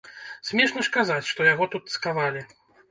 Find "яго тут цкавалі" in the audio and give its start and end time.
1.53-2.41